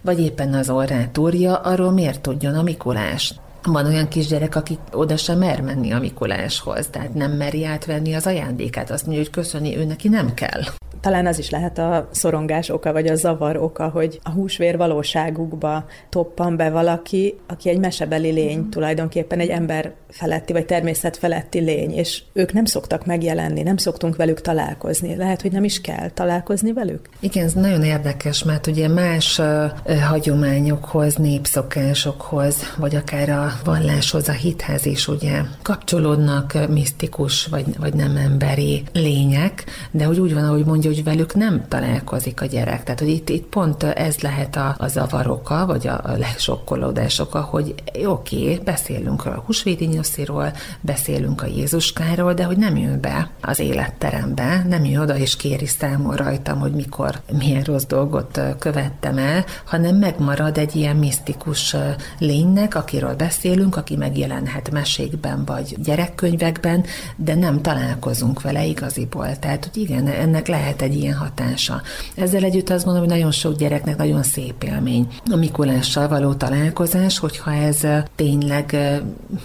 vagy 0.07 0.21
éppen 0.21 0.55
az 0.55 0.71
orrát 0.71 1.11
túrja, 1.11 1.55
arról 1.55 1.91
miért 1.91 2.21
tudjon 2.21 2.55
a 2.55 2.63
Mikulás? 2.63 3.35
Van 3.63 3.87
olyan 3.87 4.09
kisgyerek, 4.09 4.57
aki 4.57 4.79
oda 4.93 5.17
sem 5.17 5.39
mer 5.39 5.61
menni 5.61 5.93
a 5.93 5.99
Mikuláshoz, 5.99 6.87
tehát 6.87 7.15
nem 7.15 7.33
meri 7.33 7.65
átvenni 7.65 8.15
az 8.15 8.27
ajándékát, 8.27 8.91
azt 8.91 9.07
mondja, 9.07 9.23
hogy 9.23 9.33
köszöni, 9.33 9.77
ő 9.77 9.85
neki 9.85 10.09
nem 10.09 10.35
kell. 10.35 10.63
Talán 11.01 11.27
az 11.27 11.39
is 11.39 11.51
lehet 11.51 11.79
a 11.79 12.09
szorongás 12.11 12.69
oka, 12.69 12.93
vagy 12.93 13.07
a 13.07 13.15
zavar 13.15 13.57
oka, 13.57 13.89
hogy 13.89 14.21
a 14.23 14.31
húsvér 14.31 14.77
valóságukba 14.77 15.85
toppan 16.09 16.57
be 16.57 16.71
valaki, 16.71 17.35
aki 17.47 17.69
egy 17.69 17.79
mesebeli 17.79 18.31
lény, 18.31 18.69
tulajdonképpen 18.69 19.41
egy 19.41 19.49
ember 19.49 19.93
feletti, 20.09 20.53
vagy 20.53 20.67
természet 20.67 21.17
feletti 21.17 21.59
lény, 21.59 21.91
és 21.91 22.23
ők 22.33 22.53
nem 22.53 22.65
szoktak 22.65 23.07
megjelenni, 23.07 23.63
nem 23.63 23.77
szoktunk 23.77 24.17
velük 24.17 24.41
találkozni. 24.41 25.17
Lehet, 25.17 25.43
hogy 25.43 25.53
nem 25.53 25.65
is 25.65 25.81
kell 25.81 26.11
találkozni 26.11 26.73
velük? 26.73 27.09
Igen, 27.21 27.45
ez 27.45 27.53
nagyon 27.53 27.83
érdekes, 27.83 28.45
mert 28.45 28.67
ugye 28.67 28.89
más 28.89 29.39
uh, 29.39 29.99
hagyományokhoz, 30.01 31.15
népszokásokhoz, 31.15 32.57
vagy 32.77 32.97
akár 32.97 33.29
a 33.29 33.53
valláshoz, 33.65 34.29
a 34.29 34.33
hithez 34.33 34.87
is 34.87 35.09
ugye 35.09 35.41
kapcsolódnak 35.63 36.69
misztikus, 36.69 37.47
vagy, 37.47 37.65
vagy 37.79 37.95
nem 37.95 38.17
emberi 38.17 38.83
lények, 38.93 39.65
de 39.91 40.05
hogy 40.05 40.19
úgy 40.19 40.35
van, 40.35 40.45
ahogy 40.45 40.65
mondja, 40.65 40.86
hogy 40.87 41.05
velük 41.05 41.35
nem 41.35 41.65
találkozik 41.69 42.41
a 42.41 42.47
gyerek. 42.47 42.83
Tehát, 42.83 43.01
hogy 43.01 43.09
itt, 43.09 43.29
itt 43.29 43.47
pont 43.47 43.83
ez 43.83 44.19
lehet 44.19 44.57
a, 44.57 44.75
a 44.79 44.89
zavaroka, 44.89 45.67
vagy 45.67 45.87
a, 45.87 46.01
a 46.05 46.17
lesokkolódás 46.17 47.19
oka, 47.19 47.41
hogy 47.41 47.75
oké, 48.05 48.43
okay, 48.43 48.61
beszélünk 48.65 49.27
a 49.27 49.43
húsvéti 49.47 49.85
nyosziról, 49.85 50.53
beszélünk 50.81 51.43
a 51.43 51.47
Jézuskáról, 51.47 52.35
de 52.35 52.45
hogy 52.45 52.57
nem 52.57 52.77
jön 52.77 53.01
be 53.01 53.31
az 53.41 53.59
életterembe, 53.59 54.65
nem 54.69 54.85
jön 54.85 55.01
oda 55.01 55.17
és 55.17 55.37
kéri 55.37 55.67
számon 55.67 56.17
rajtam, 56.17 56.59
hogy 56.59 56.73
mikor, 56.73 57.21
milyen 57.39 57.63
rossz 57.63 57.85
dolgot 57.85 58.41
követtem 58.59 59.19
el, 59.19 59.45
hanem 59.65 59.97
megmarad 59.97 60.59
egy 60.59 60.77
ilyen 60.77 60.97
misztikus 60.97 61.77
lénynek, 62.19 62.75
akiről 62.75 63.15
beszélünk, 63.15 63.77
aki 63.77 63.97
megjelenhet 63.97 64.71
mesékben 64.71 65.45
vagy 65.45 65.77
gyerekkönyvekben, 65.83 66.85
de 67.17 67.35
nem 67.35 67.63
találkozunk 67.63 68.43
vele 68.43 68.65
igaziból. 68.65 69.39
Tehát, 69.39 69.65
hogy 69.65 69.83
igen, 69.83 70.07
ennek 70.07 70.47
lehet 70.47 70.76
egy 70.83 70.95
ilyen 70.95 71.17
hatása. 71.17 71.83
Ezzel 72.15 72.45
együtt 72.45 72.71
azt 72.71 72.85
mondom, 72.85 73.03
hogy 73.03 73.13
nagyon 73.13 73.31
sok 73.31 73.57
gyereknek 73.57 73.97
nagyon 73.97 74.23
szép 74.23 74.63
élmény 74.63 75.09
a 75.31 75.37
Mikulással 75.37 76.09
való 76.09 76.35
találkozás, 76.35 77.19
hogyha 77.19 77.53
ez 77.53 77.87
tényleg 78.15 78.77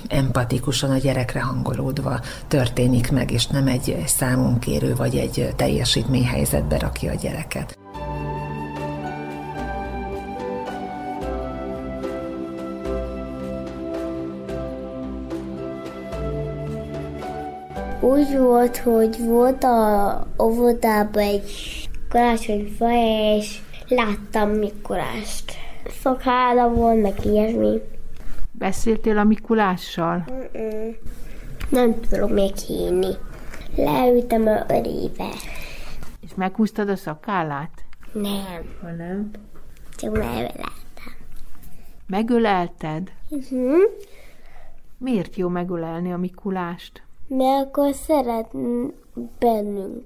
empatikusan 0.08 0.92
a 0.92 0.98
gyerekre 0.98 1.42
hangolódva 1.42 2.20
történik 2.48 3.12
meg, 3.12 3.32
és 3.32 3.48
nem 3.48 3.68
egy 3.68 3.98
számunkérő 4.06 4.96
vagy 4.96 5.16
egy 5.16 5.54
teljesítményhelyzetbe 5.56 6.78
rakja 6.78 7.12
a 7.12 7.16
gyereket. 7.16 7.81
Úgy 18.02 18.38
volt, 18.38 18.78
hogy 18.78 19.26
volt 19.26 19.64
a 19.64 20.28
óvodában 20.40 21.24
egy 21.24 21.52
karácsonyfa, 22.10 22.90
és 23.38 23.62
láttam 23.88 24.50
Mikulást. 24.50 25.52
Szakála 26.02 26.70
volt, 26.70 27.02
meg 27.02 27.26
ilyesmi. 27.26 27.82
Beszéltél 28.52 29.18
a 29.18 29.24
Mikulással? 29.24 30.26
Mm-mm. 30.32 30.96
Nem 31.70 32.00
tudom 32.00 32.32
még 32.32 32.56
hinni. 32.56 33.14
Leültem 33.76 34.48
a 34.48 34.74
örébe. 34.74 35.30
És 36.22 36.30
meghúztad 36.36 36.90
a 36.90 36.96
szakállát? 36.96 37.84
Nem. 38.12 38.76
Ha 38.82 38.92
nem? 38.92 39.32
Csak 39.96 40.12
megöleltem. 40.12 40.74
Megölelted? 42.08 43.12
Uh-huh. 43.30 43.78
Miért 44.98 45.36
jó 45.36 45.48
megölelni 45.48 46.14
a 46.14 46.18
Mikulást? 46.18 47.04
Mert 47.38 47.66
akkor 47.66 47.94
szeret 47.94 48.52
bennünk. 49.40 50.06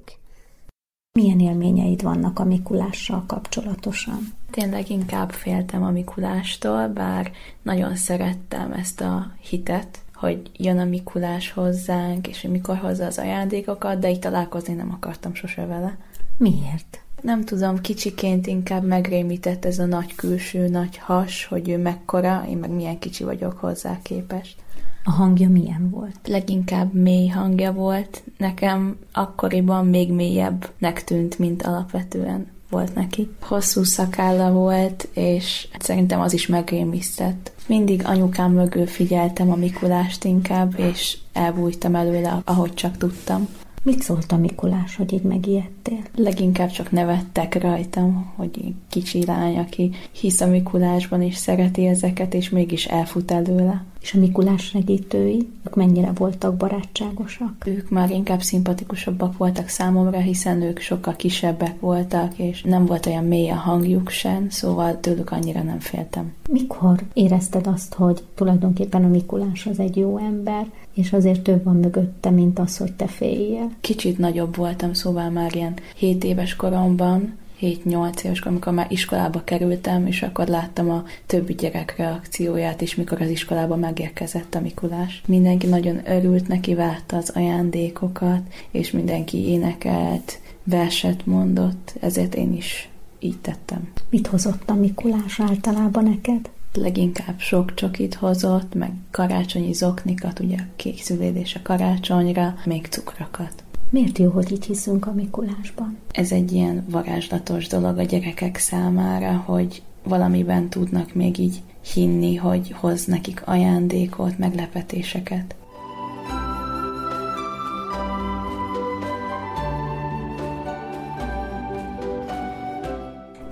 Milyen 1.20 1.39
élményeid 1.39 2.01
vannak 2.01 2.39
a 2.39 2.44
Mikulással 2.44 3.24
kapcsolatosan? 3.27 4.20
Tényleg 4.51 4.89
inkább 4.89 5.32
féltem 5.32 5.84
a 5.84 5.91
Mikulástól, 5.91 6.88
bár 6.88 7.32
nagyon 7.62 7.96
szerettem 7.96 8.72
ezt 8.72 9.01
a 9.01 9.32
hitet, 9.50 10.00
hogy 10.13 10.51
jön 10.53 10.79
a 10.79 10.86
Mikulás 10.86 11.51
hozzánk, 11.51 12.27
és 12.27 12.41
hogy 12.41 12.51
mikor 12.51 12.77
hozza 12.77 13.05
az 13.05 13.17
ajándékokat, 13.17 14.00
de 14.00 14.10
így 14.10 14.20
találkozni 14.20 14.74
nem 14.74 14.91
akartam 14.91 15.34
sose 15.34 15.65
vele. 15.65 15.98
Miért? 16.38 17.03
Nem 17.22 17.44
tudom, 17.44 17.82
kicsiként 17.82 18.48
inkább 18.48 18.84
megrémített 18.84 19.65
ez 19.65 19.79
a 19.79 19.86
nagy 19.86 20.15
külső, 20.15 20.67
nagy 20.67 20.98
has, 20.98 21.46
hogy 21.46 21.70
ő 21.70 21.77
mekkora, 21.77 22.46
én 22.50 22.58
meg 22.58 22.70
milyen 22.70 23.00
kicsi 23.00 23.24
vagyok 23.24 23.58
hozzá 23.58 24.00
képest. 24.01 24.63
A 25.07 25.12
hangja 25.12 25.50
milyen 25.50 25.89
volt? 25.89 26.19
Leginkább 26.27 26.93
mély 26.93 27.27
hangja 27.27 27.74
volt. 27.74 28.24
Nekem 28.38 28.97
akkoriban 29.12 29.88
még 29.88 30.12
mélyebbnek 30.12 31.03
tűnt, 31.03 31.39
mint 31.39 31.63
alapvetően 31.63 32.47
volt 32.69 32.95
neki. 32.95 33.29
Hosszú 33.41 33.83
szakálla 33.83 34.51
volt, 34.51 35.07
és 35.13 35.67
szerintem 35.79 36.21
az 36.21 36.33
is 36.33 36.47
megrémisztett. 36.47 37.51
Mindig 37.67 38.01
anyukám 38.05 38.51
mögül 38.51 38.88
figyeltem 38.88 39.51
a 39.51 39.55
Mikulást 39.55 40.24
inkább, 40.24 40.74
és 40.79 41.17
elbújtam 41.33 41.95
előle, 41.95 42.41
ahogy 42.45 42.74
csak 42.74 42.97
tudtam. 42.97 43.47
Mit 43.83 44.01
szólt 44.01 44.31
a 44.31 44.38
Mikulás, 44.38 44.95
hogy 44.95 45.13
így 45.13 45.21
megijedtél? 45.21 46.00
Leginkább 46.15 46.69
csak 46.69 46.91
nevettek 46.91 47.62
rajtam, 47.62 48.33
hogy 48.35 48.74
kicsi 48.89 49.25
lány, 49.25 49.57
aki 49.57 49.91
hisz 50.12 50.41
a 50.41 50.47
Mikulásban 50.47 51.21
és 51.21 51.35
szereti 51.35 51.85
ezeket, 51.85 52.33
és 52.33 52.50
mégis 52.50 52.85
elfut 52.85 53.31
előle. 53.31 53.83
És 54.05 54.13
a 54.13 54.19
Mikulás 54.19 54.63
segítői, 54.63 55.50
ők 55.67 55.75
mennyire 55.75 56.12
voltak 56.15 56.55
barátságosak? 56.55 57.65
Ők 57.65 57.89
már 57.89 58.12
inkább 58.12 58.41
szimpatikusabbak 58.41 59.38
voltak 59.38 59.67
számomra, 59.67 60.19
hiszen 60.19 60.62
ők 60.62 60.79
sokkal 60.79 61.15
kisebbek 61.15 61.79
voltak, 61.79 62.38
és 62.38 62.62
nem 62.62 62.85
volt 62.85 63.05
olyan 63.05 63.24
mély 63.24 63.50
a 63.50 63.55
hangjuk 63.55 64.09
sem, 64.09 64.50
szóval 64.50 65.00
tőlük 65.00 65.31
annyira 65.31 65.62
nem 65.62 65.79
féltem. 65.79 66.33
Mikor 66.50 67.03
érezted 67.13 67.67
azt, 67.67 67.93
hogy 67.93 68.24
tulajdonképpen 68.35 69.03
a 69.03 69.07
Mikulás 69.07 69.65
az 69.65 69.79
egy 69.79 69.97
jó 69.97 70.17
ember, 70.17 70.65
és 70.93 71.13
azért 71.13 71.41
több 71.41 71.63
van 71.63 71.75
mögötte, 71.75 72.29
mint 72.29 72.59
az, 72.59 72.77
hogy 72.77 72.93
te 72.93 73.07
féljél? 73.07 73.71
Kicsit 73.81 74.17
nagyobb 74.17 74.55
voltam, 74.55 74.93
szóval 74.93 75.29
már 75.29 75.55
ilyen 75.55 75.74
7 75.95 76.24
éves 76.24 76.55
koromban, 76.55 77.33
7-8 77.62 78.24
éves, 78.24 78.39
amikor 78.39 78.74
már 78.74 78.88
iskolába 78.89 79.43
kerültem, 79.43 80.07
és 80.07 80.21
akkor 80.21 80.47
láttam 80.47 80.89
a 80.89 81.03
többi 81.25 81.53
gyerek 81.53 81.95
reakcióját 81.97 82.81
is, 82.81 82.95
mikor 82.95 83.21
az 83.21 83.29
iskolába 83.29 83.75
megérkezett 83.75 84.55
a 84.55 84.59
Mikulás. 84.59 85.21
Mindenki 85.27 85.67
nagyon 85.67 86.00
örült 86.09 86.47
neki, 86.47 86.75
várta 86.75 87.17
az 87.17 87.29
ajándékokat, 87.29 88.41
és 88.71 88.91
mindenki 88.91 89.47
énekelt, 89.47 90.39
verset 90.63 91.25
mondott, 91.25 91.93
ezért 92.00 92.35
én 92.35 92.53
is 92.53 92.89
így 93.19 93.38
tettem. 93.38 93.91
Mit 94.09 94.27
hozott 94.27 94.69
a 94.69 94.74
Mikulás 94.74 95.39
általában 95.39 96.03
neked? 96.03 96.50
leginkább 96.77 97.39
sok 97.39 97.74
csokit 97.74 98.13
hozott, 98.13 98.74
meg 98.74 98.91
karácsonyi 99.12 99.74
zoknikat, 99.74 100.39
ugye 100.39 100.57
a 100.57 100.65
kékszülődés 100.75 101.55
a 101.55 101.59
karácsonyra, 101.63 102.55
még 102.65 102.85
cukrokat. 102.85 103.63
Miért 103.89 104.18
jó, 104.18 104.30
hogy 104.30 104.51
így 104.51 104.65
hiszünk 104.65 105.08
a 105.08 105.13
Mikulásban? 105.13 105.98
Ez 106.12 106.32
egy 106.32 106.51
ilyen 106.51 106.86
varázslatos 106.89 107.68
dolog 107.68 107.98
a 107.98 108.04
gyerekek 108.04 108.58
számára, 108.58 109.44
hogy 109.46 109.82
valamiben 110.04 110.70
tudnak 110.70 111.13
még 111.13 111.38
így 111.38 111.62
hinni, 111.94 112.36
hogy 112.36 112.72
hoz 112.72 113.06
nekik 113.06 113.42
ajándékot, 113.46 114.38
meglepetéseket. 114.38 115.56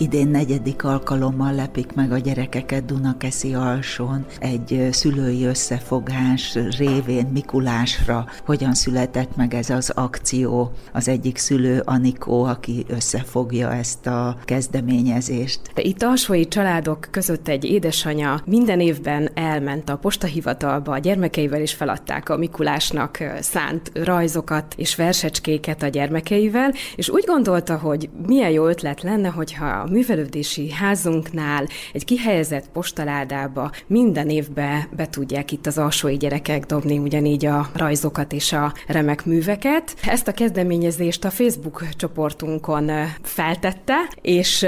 Idén 0.04 0.28
negyedik 0.28 0.84
alkalommal 0.84 1.54
lepik 1.54 1.94
meg 1.94 2.12
a 2.12 2.18
gyerekeket 2.18 2.86
Dunakeszi 2.86 3.54
alsón 3.54 4.26
egy 4.40 4.88
szülői 4.92 5.46
összefogás 5.46 6.58
révén 6.78 7.28
Mikulásra. 7.34 8.26
Hogyan 8.46 8.74
született 8.74 9.36
meg 9.36 9.54
ez 9.54 9.70
az 9.70 9.90
akció? 9.90 10.72
Az 10.94 11.08
egyik 11.08 11.38
szülő 11.38 11.82
Anikó, 11.86 12.44
aki 12.44 12.86
összefogja 12.88 13.74
ezt 13.74 14.08
a 14.08 14.38
kezdeményezést. 14.46 15.60
De 15.74 15.82
itt 15.82 16.04
alsói 16.04 16.48
családok 16.48 17.08
között 17.12 17.48
egy 17.48 17.64
édesanya 17.64 18.42
minden 18.46 18.80
évben 18.80 19.30
elment 19.34 19.90
a 19.90 19.98
postahivatalba 19.98 20.92
a 20.92 20.98
gyermekeivel, 20.98 21.62
és 21.62 21.74
feladták 21.74 22.30
a 22.30 22.38
Mikulásnak 22.38 23.18
szánt 23.40 23.92
rajzokat 23.94 24.74
és 24.78 24.96
versecskéket 24.96 25.84
a 25.84 25.88
gyermekeivel, 25.88 26.74
és 26.96 27.10
úgy 27.10 27.24
gondolta, 27.28 27.78
hogy 27.78 28.10
milyen 28.28 28.50
jó 28.50 28.68
ötlet 28.68 29.02
lenne, 29.02 29.30
hogyha 29.30 29.92
művelődési 29.94 30.72
házunknál 30.72 31.68
egy 31.94 32.06
kihelyezett 32.06 32.70
postaládába 32.74 33.72
minden 33.88 34.30
évbe 34.30 34.88
be 34.96 35.08
tudják 35.10 35.52
itt 35.52 35.66
az 35.66 35.78
alsói 35.78 36.18
gyerekek 36.18 36.66
dobni 36.66 36.98
ugyanígy 36.98 37.46
a 37.46 37.70
rajzokat 37.74 38.34
és 38.34 38.54
a 38.54 38.74
remek 38.88 39.26
műveket. 39.26 39.96
Ezt 40.08 40.28
a 40.28 40.32
kezdeményezést 40.32 41.26
a 41.26 41.30
Facebook 41.30 41.86
csoportunkon 41.96 42.92
feltette, 43.22 43.96
és 44.22 44.66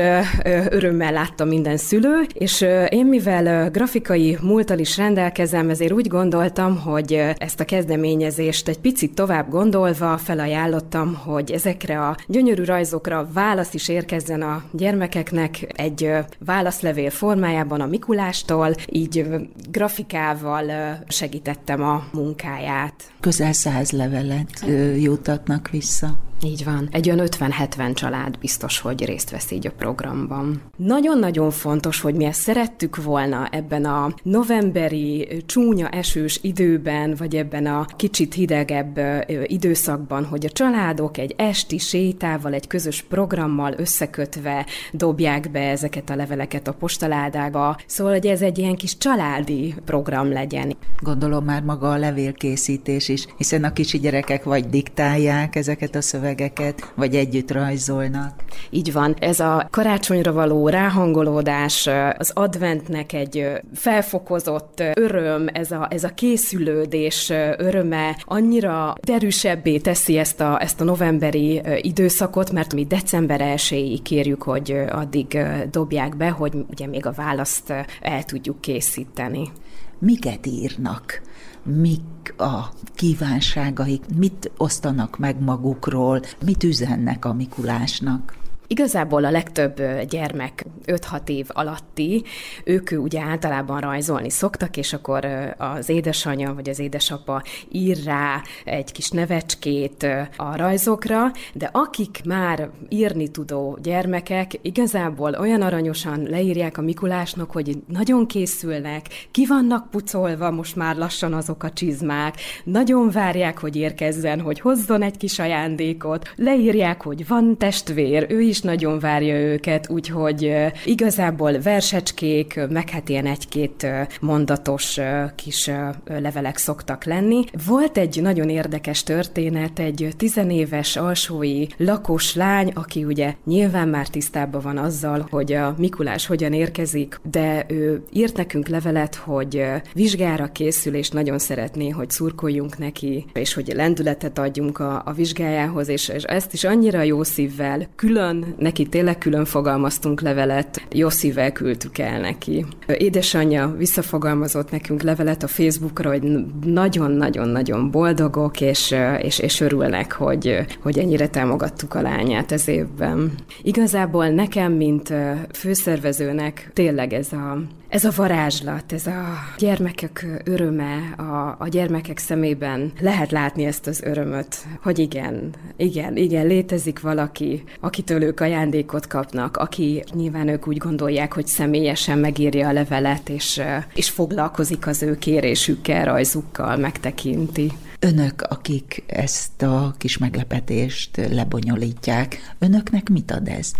örömmel 0.69 1.11
látta 1.11 1.45
minden 1.45 1.77
szülő, 1.77 2.25
és 2.33 2.65
én 2.89 3.05
mivel 3.05 3.69
grafikai 3.69 4.37
múltal 4.41 4.79
is 4.79 4.97
rendelkezem, 4.97 5.69
ezért 5.69 5.91
úgy 5.91 6.07
gondoltam, 6.07 6.77
hogy 6.77 7.13
ezt 7.37 7.59
a 7.59 7.65
kezdeményezést 7.65 8.67
egy 8.67 8.79
picit 8.79 9.13
tovább 9.13 9.49
gondolva 9.49 10.17
felajánlottam, 10.17 11.15
hogy 11.15 11.51
ezekre 11.51 11.99
a 11.99 12.17
gyönyörű 12.27 12.63
rajzokra 12.63 13.27
válasz 13.33 13.73
is 13.73 13.87
érkezzen 13.87 14.41
a 14.41 14.63
gyermek 14.71 15.04
gyermekeknek 15.05 15.79
egy 15.79 16.11
válaszlevél 16.39 17.09
formájában 17.09 17.81
a 17.81 17.85
Mikulástól, 17.85 18.75
így 18.89 19.25
grafikával 19.71 20.97
segítettem 21.07 21.81
a 21.81 22.03
munkáját. 22.13 22.93
Közel 23.19 23.53
száz 23.53 23.91
levelet 23.91 24.65
jutatnak 24.97 25.69
vissza. 25.69 26.17
Így 26.43 26.63
van. 26.63 26.89
Egy 26.91 27.09
olyan 27.09 27.27
50-70 27.27 27.93
család 27.93 28.39
biztos, 28.39 28.79
hogy 28.79 29.05
részt 29.05 29.29
vesz 29.29 29.51
így 29.51 29.67
a 29.67 29.71
programban. 29.71 30.61
Nagyon-nagyon 30.75 31.51
fontos, 31.51 32.01
hogy 32.01 32.15
mi 32.15 32.25
ezt 32.25 32.41
szerettük 32.41 33.03
volna 33.03 33.47
ebben 33.51 33.85
a 33.85 34.13
novemberi 34.23 35.27
csúnya 35.45 35.89
esős 35.89 36.39
időben, 36.41 37.15
vagy 37.17 37.35
ebben 37.35 37.65
a 37.65 37.85
kicsit 37.95 38.33
hidegebb 38.33 38.99
időszakban, 39.45 40.25
hogy 40.25 40.45
a 40.45 40.49
családok 40.49 41.17
egy 41.17 41.33
esti 41.37 41.77
sétával, 41.77 42.53
egy 42.53 42.67
közös 42.67 43.01
programmal 43.01 43.73
összekötve 43.77 44.65
dobják 44.91 45.51
be 45.51 45.69
ezeket 45.69 46.09
a 46.09 46.15
leveleket 46.15 46.67
a 46.67 46.73
postaládába. 46.73 47.77
Szóval, 47.85 48.13
hogy 48.13 48.27
ez 48.27 48.41
egy 48.41 48.57
ilyen 48.57 48.75
kis 48.75 48.97
családi 48.97 49.75
program 49.85 50.31
legyen. 50.31 50.75
Gondolom 50.99 51.45
már 51.45 51.63
maga 51.63 51.91
a 51.91 51.97
levélkészítés 51.97 53.09
is, 53.09 53.25
hiszen 53.37 53.63
a 53.63 53.73
kicsi 53.73 53.99
gyerekek 53.99 54.43
vagy 54.43 54.69
diktálják 54.69 55.55
ezeket 55.55 55.95
a 55.95 56.01
szövegeket, 56.01 56.24
szövegeket, 56.25 56.91
vagy 56.95 57.15
együtt 57.15 57.51
rajzolnak. 57.51 58.43
Így 58.69 58.93
van. 58.93 59.15
Ez 59.19 59.39
a 59.39 59.67
karácsonyra 59.71 60.33
való 60.33 60.69
ráhangolódás, 60.69 61.89
az 62.17 62.31
adventnek 62.33 63.13
egy 63.13 63.51
felfokozott 63.73 64.83
öröm, 64.93 65.47
ez 65.53 65.71
a, 65.71 65.87
ez 65.89 66.03
a 66.03 66.09
készülődés 66.09 67.29
öröme 67.57 68.17
annyira 68.25 68.95
derűsebbé 69.03 69.77
teszi 69.77 70.17
ezt 70.17 70.39
a, 70.39 70.61
ezt 70.61 70.81
a 70.81 70.83
novemberi 70.83 71.61
időszakot, 71.81 72.51
mert 72.51 72.73
mi 72.73 72.85
december 72.85 73.41
1 73.41 74.01
kérjük, 74.03 74.43
hogy 74.43 74.83
addig 74.89 75.37
dobják 75.71 76.17
be, 76.17 76.29
hogy 76.29 76.53
ugye 76.69 76.87
még 76.87 77.05
a 77.05 77.11
választ 77.11 77.73
el 78.01 78.23
tudjuk 78.23 78.61
készíteni. 78.61 79.51
Miket 79.99 80.45
írnak? 80.45 81.21
Mik 81.65 82.33
a 82.37 82.69
kívánságaik, 82.95 84.03
mit 84.15 84.51
osztanak 84.57 85.17
meg 85.17 85.41
magukról, 85.41 86.21
mit 86.45 86.63
üzennek 86.63 87.25
a 87.25 87.33
Mikulásnak. 87.33 88.44
Igazából 88.67 89.25
a 89.25 89.31
legtöbb 89.31 89.81
gyermek 90.09 90.65
5-6 90.85 91.29
év 91.29 91.47
alatti, 91.53 92.23
ők 92.63 92.89
ugye 92.91 93.21
általában 93.21 93.79
rajzolni 93.79 94.29
szoktak, 94.29 94.77
és 94.77 94.93
akkor 94.93 95.27
az 95.57 95.89
édesanyja 95.89 96.53
vagy 96.53 96.69
az 96.69 96.79
édesapa 96.79 97.43
ír 97.71 97.97
rá 98.05 98.41
egy 98.63 98.91
kis 98.91 99.09
nevecskét 99.09 100.07
a 100.37 100.55
rajzokra, 100.55 101.31
de 101.53 101.69
akik 101.73 102.21
már 102.25 102.69
írni 102.89 103.27
tudó 103.27 103.77
gyermekek, 103.81 104.51
igazából 104.61 105.33
olyan 105.39 105.61
aranyosan 105.61 106.23
leírják 106.23 106.77
a 106.77 106.81
Mikulásnak, 106.81 107.51
hogy 107.51 107.77
nagyon 107.87 108.27
készülnek, 108.27 109.05
ki 109.31 109.45
vannak 109.45 109.89
pucolva 109.89 110.51
most 110.51 110.75
már 110.75 110.95
lassan 110.95 111.33
azok 111.33 111.63
a 111.63 111.71
csizmák, 111.71 112.35
nagyon 112.63 113.09
várják, 113.09 113.59
hogy 113.59 113.75
érkezzen, 113.75 114.41
hogy 114.41 114.59
hozzon 114.59 115.01
egy 115.01 115.17
kis 115.17 115.39
ajándékot, 115.39 116.33
leírják, 116.35 117.01
hogy 117.01 117.27
van 117.27 117.57
testvér, 117.57 118.25
ő 118.29 118.41
is 118.41 118.54
is 118.55 118.61
nagyon 118.61 118.99
várja 118.99 119.35
őket, 119.35 119.89
úgyhogy 119.89 120.55
igazából 120.85 121.59
versecskék, 121.59 122.59
meg 122.69 122.89
hát 122.89 123.09
ilyen 123.09 123.25
egy-két 123.25 123.87
mondatos 124.21 124.99
kis 125.35 125.71
levelek 126.05 126.57
szoktak 126.57 127.03
lenni. 127.03 127.43
Volt 127.65 127.97
egy 127.97 128.21
nagyon 128.21 128.49
érdekes 128.49 129.03
történet, 129.03 129.79
egy 129.79 130.09
tizenéves 130.17 130.95
alsói 130.95 131.65
lakos 131.77 132.35
lány, 132.35 132.71
aki 132.73 133.03
ugye 133.03 133.33
nyilván 133.45 133.87
már 133.87 134.07
tisztában 134.07 134.61
van 134.61 134.77
azzal, 134.77 135.27
hogy 135.29 135.53
a 135.53 135.75
Mikulás 135.77 136.25
hogyan 136.25 136.53
érkezik, 136.53 137.19
de 137.31 137.65
ő 137.67 138.03
írt 138.11 138.37
nekünk 138.37 138.67
levelet, 138.67 139.15
hogy 139.15 139.65
vizsgára 139.93 140.51
készül, 140.51 140.95
és 140.95 141.09
nagyon 141.09 141.39
szeretné, 141.39 141.89
hogy 141.89 142.09
szurkoljunk 142.09 142.77
neki, 142.77 143.25
és 143.33 143.53
hogy 143.53 143.71
lendületet 143.75 144.39
adjunk 144.39 144.79
a, 144.79 145.01
a 145.05 145.11
vizsgájához, 145.11 145.87
és, 145.87 146.09
és 146.09 146.23
ezt 146.23 146.53
is 146.53 146.63
annyira 146.63 147.01
jó 147.01 147.23
szívvel, 147.23 147.87
külön 147.95 148.44
neki 148.57 148.85
tényleg 148.85 149.17
külön 149.17 149.45
fogalmaztunk 149.45 150.21
levelet, 150.21 150.81
jó 150.91 151.09
szívvel 151.09 151.51
küldtük 151.51 151.97
el 151.97 152.19
neki. 152.19 152.65
Édesanyja 152.97 153.75
visszafogalmazott 153.77 154.71
nekünk 154.71 155.01
levelet 155.01 155.43
a 155.43 155.47
Facebookra, 155.47 156.09
hogy 156.09 156.23
nagyon-nagyon-nagyon 156.65 157.91
boldogok, 157.91 158.61
és, 158.61 158.95
és, 159.21 159.39
és 159.39 159.61
örülnek, 159.61 160.11
hogy, 160.11 160.59
hogy 160.81 160.99
ennyire 160.99 161.27
támogattuk 161.27 161.93
a 161.93 162.01
lányát 162.01 162.51
ez 162.51 162.67
évben. 162.67 163.31
Igazából 163.61 164.27
nekem, 164.27 164.73
mint 164.73 165.13
főszervezőnek 165.53 166.69
tényleg 166.73 167.13
ez 167.13 167.31
a 167.31 167.57
Ez 167.95 168.05
a 168.05 168.11
varázslat, 168.15 168.91
ez 168.91 169.07
a 169.07 169.23
gyermekek 169.57 170.41
öröme, 170.43 171.13
a, 171.17 171.55
a 171.59 171.67
gyermekek 171.67 172.17
szemében 172.17 172.91
lehet 172.99 173.31
látni 173.31 173.65
ezt 173.65 173.87
az 173.87 174.01
örömöt, 174.01 174.55
hogy 174.81 174.99
igen, 174.99 175.53
igen, 175.77 176.15
igen, 176.17 176.47
létezik 176.47 176.99
valaki, 176.99 177.63
akitől 177.79 178.23
ők 178.23 178.39
ajándékot 178.39 179.07
kapnak, 179.07 179.57
aki 179.57 180.03
nyilván 180.13 180.47
ők 180.47 180.67
úgy 180.67 180.77
gondolják, 180.77 181.33
hogy 181.33 181.47
személyesen 181.47 182.17
megírja 182.17 182.67
a 182.67 182.71
levelet, 182.71 183.29
és, 183.29 183.61
és 183.93 184.09
foglalkozik 184.09 184.87
az 184.87 185.03
ő 185.03 185.17
kérésükkel, 185.17 186.05
rajzukkal, 186.05 186.77
megtekinti. 186.77 187.71
Önök, 187.99 188.41
akik 188.41 189.03
ezt 189.07 189.61
a 189.61 189.93
kis 189.97 190.17
meglepetést 190.17 191.17
lebonyolítják, 191.31 192.55
önöknek 192.59 193.09
mit 193.09 193.31
ad 193.31 193.47
ez? 193.47 193.71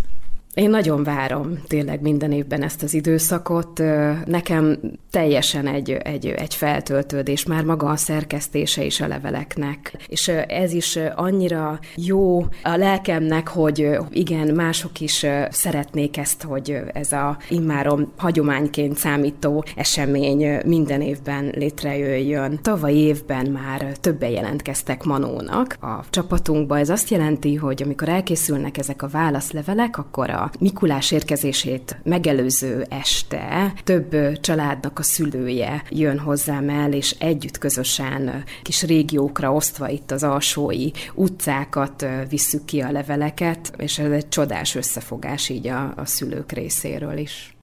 Én 0.56 0.70
nagyon 0.70 1.02
várom 1.02 1.58
tényleg 1.66 2.00
minden 2.00 2.32
évben 2.32 2.62
ezt 2.62 2.82
az 2.82 2.94
időszakot. 2.94 3.82
Nekem 4.24 4.78
teljesen 5.10 5.66
egy, 5.66 5.90
egy, 5.90 6.26
egy 6.26 6.54
feltöltődés, 6.54 7.46
már 7.46 7.64
maga 7.64 7.86
a 7.86 7.96
szerkesztése 7.96 8.84
is 8.84 9.00
a 9.00 9.06
leveleknek. 9.06 9.96
És 10.08 10.28
ez 10.48 10.72
is 10.72 10.98
annyira 11.14 11.78
jó 11.94 12.40
a 12.62 12.76
lelkemnek, 12.76 13.48
hogy 13.48 13.88
igen, 14.10 14.54
mások 14.54 15.00
is 15.00 15.26
szeretnék 15.50 16.16
ezt, 16.16 16.42
hogy 16.42 16.80
ez 16.92 17.12
a 17.12 17.38
immárom 17.48 18.12
hagyományként 18.16 18.96
számító 18.96 19.64
esemény 19.74 20.58
minden 20.64 21.00
évben 21.00 21.52
létrejöjjön. 21.54 22.58
Tavaly 22.62 22.94
évben 22.94 23.46
már 23.46 23.96
többen 24.00 24.30
jelentkeztek 24.30 25.04
Manónak 25.04 25.76
a 25.80 26.04
csapatunkba. 26.10 26.78
Ez 26.78 26.88
azt 26.88 27.10
jelenti, 27.10 27.54
hogy 27.54 27.82
amikor 27.82 28.08
elkészülnek 28.08 28.78
ezek 28.78 29.02
a 29.02 29.08
válaszlevelek, 29.08 29.98
akkor 29.98 30.30
a 30.30 30.44
Mikulás 30.58 31.10
érkezését 31.10 31.98
megelőző 32.02 32.86
este 32.88 33.72
több 33.84 34.40
családnak 34.40 34.98
a 34.98 35.02
szülője 35.02 35.82
jön 35.90 36.18
hozzám 36.18 36.68
el, 36.68 36.92
és 36.92 37.16
együtt 37.18 37.58
közösen 37.58 38.44
kis 38.62 38.82
régiókra 38.82 39.52
osztva 39.52 39.88
itt 39.88 40.10
az 40.10 40.22
alsói 40.22 40.90
utcákat 41.14 42.06
visszük 42.28 42.64
ki 42.64 42.80
a 42.80 42.90
leveleket, 42.90 43.72
és 43.76 43.98
ez 43.98 44.10
egy 44.10 44.28
csodás 44.28 44.74
összefogás 44.74 45.48
így 45.48 45.66
a, 45.66 45.92
a 45.96 46.04
szülők 46.04 46.52
részéről 46.52 47.16
is. 47.16 47.56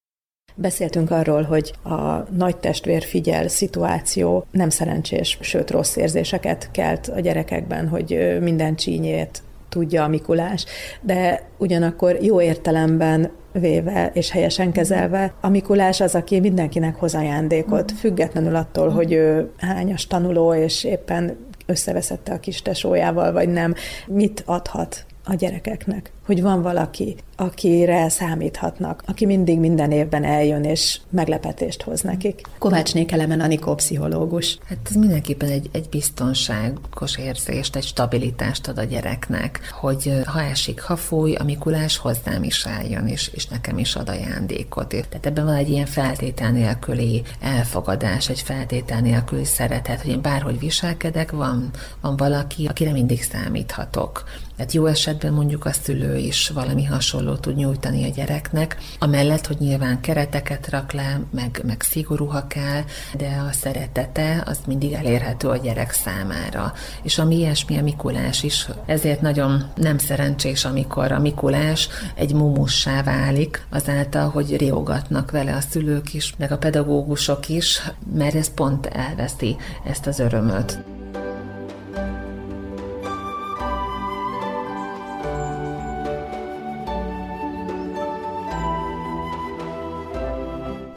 Beszéltünk 0.55 1.11
arról, 1.11 1.41
hogy 1.41 1.73
a 1.83 2.31
nagy 2.31 2.57
testvér 2.57 3.03
figyel 3.03 3.47
szituáció 3.47 4.45
nem 4.51 4.69
szerencsés, 4.69 5.37
sőt 5.41 5.71
rossz 5.71 5.95
érzéseket 5.95 6.71
kelt 6.71 7.07
a 7.07 7.19
gyerekekben, 7.19 7.87
hogy 7.87 8.37
minden 8.41 8.75
csínyét 8.75 9.41
tudja 9.73 10.03
a 10.03 10.07
Mikulás, 10.07 10.65
de 11.01 11.49
ugyanakkor 11.57 12.17
jó 12.21 12.41
értelemben 12.41 13.31
véve 13.51 14.11
és 14.13 14.31
helyesen 14.31 14.71
kezelve, 14.71 15.33
a 15.41 15.49
Mikulás 15.49 16.01
az, 16.01 16.15
aki 16.15 16.39
mindenkinek 16.39 16.95
hoz 16.95 17.15
ajándékot, 17.15 17.91
függetlenül 17.91 18.55
attól, 18.55 18.89
hogy 18.89 19.11
ő 19.11 19.51
hányas 19.57 20.07
tanuló, 20.07 20.53
és 20.53 20.83
éppen 20.83 21.37
összeveszette 21.65 22.33
a 22.33 22.39
kis 22.39 22.61
tesójával, 22.61 23.31
vagy 23.31 23.49
nem, 23.49 23.73
mit 24.07 24.43
adhat 24.45 25.05
a 25.23 25.33
gyerekeknek, 25.33 26.11
hogy 26.25 26.41
van 26.41 26.61
valaki, 26.61 27.15
akire 27.35 28.09
számíthatnak, 28.09 29.03
aki 29.05 29.25
mindig 29.25 29.59
minden 29.59 29.91
évben 29.91 30.23
eljön 30.23 30.63
és 30.63 30.99
meglepetést 31.09 31.81
hoz 31.81 32.01
nekik. 32.01 32.41
Kovácsné 32.57 33.05
Kelemen 33.05 33.39
Anikó 33.39 33.75
pszichológus. 33.75 34.57
Hát 34.65 34.77
ez 34.89 34.95
mindenképpen 34.95 35.49
egy, 35.49 35.69
egy 35.71 35.89
biztonságos 35.89 37.17
érzést, 37.17 37.75
egy 37.75 37.83
stabilitást 37.83 38.67
ad 38.67 38.77
a 38.77 38.83
gyereknek, 38.83 39.59
hogy 39.71 40.21
ha 40.25 40.41
esik, 40.41 40.81
ha 40.81 40.95
fúj, 40.95 41.35
a 41.35 41.43
Mikulás 41.43 41.97
hozzám 41.97 42.43
is 42.43 42.67
álljon, 42.67 43.07
és, 43.07 43.27
és 43.33 43.47
nekem 43.47 43.77
is 43.77 43.95
ad 43.95 44.09
ajándékot. 44.09 44.87
Tehát 44.87 45.25
ebben 45.25 45.45
van 45.45 45.55
egy 45.55 45.69
ilyen 45.69 45.85
feltétel 45.85 46.51
nélküli 46.51 47.21
elfogadás, 47.39 48.29
egy 48.29 48.41
feltétel 48.41 48.99
nélküli 48.99 49.45
szeretet, 49.45 50.01
hogy 50.01 50.11
én 50.11 50.21
bárhogy 50.21 50.59
viselkedek, 50.59 51.31
van, 51.31 51.69
van 52.01 52.17
valaki, 52.17 52.65
akire 52.65 52.91
mindig 52.91 53.23
számíthatok. 53.23 54.23
Tehát 54.55 54.71
jó 54.71 54.85
esetben 54.85 55.33
mondjuk 55.33 55.65
a 55.65 55.71
szülő 55.71 56.12
is 56.17 56.49
valami 56.49 56.83
hasonlót 56.83 57.41
tud 57.41 57.55
nyújtani 57.55 58.03
a 58.03 58.13
gyereknek, 58.13 58.77
amellett, 58.99 59.47
hogy 59.47 59.57
nyilván 59.59 60.01
kereteket 60.01 60.69
rak 60.69 60.91
le, 60.91 61.19
meg, 61.31 61.61
meg 61.65 61.81
szigorú, 61.81 62.25
ha 62.25 62.47
kell, 62.47 62.81
de 63.13 63.43
a 63.49 63.51
szeretete 63.51 64.43
az 64.45 64.59
mindig 64.67 64.91
elérhető 64.91 65.47
a 65.47 65.57
gyerek 65.57 65.91
számára. 65.91 66.73
És 67.01 67.17
ami 67.17 67.35
ilyesmi 67.35 67.77
a 67.77 67.83
Mikulás 67.83 68.43
is, 68.43 68.67
ezért 68.85 69.21
nagyon 69.21 69.71
nem 69.75 69.97
szerencsés, 69.97 70.65
amikor 70.65 71.11
a 71.11 71.19
Mikulás 71.19 71.89
egy 72.15 72.33
mumussá 72.33 73.03
válik, 73.03 73.65
azáltal, 73.69 74.29
hogy 74.29 74.57
riogatnak 74.57 75.31
vele 75.31 75.55
a 75.55 75.61
szülők 75.61 76.13
is, 76.13 76.33
meg 76.37 76.51
a 76.51 76.57
pedagógusok 76.57 77.49
is, 77.49 77.81
mert 78.15 78.35
ez 78.35 78.53
pont 78.53 78.85
elveszi 78.85 79.55
ezt 79.85 80.07
az 80.07 80.19
örömöt. 80.19 81.02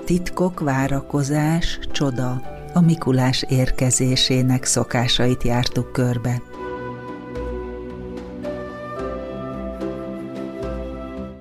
Titkok, 0.07 0.61
várakozás, 0.61 1.79
csoda, 1.93 2.43
a 2.75 2.81
Mikulás 2.81 3.45
érkezésének 3.49 4.65
szokásait 4.65 5.43
jártuk 5.43 5.93
körbe. 5.93 6.43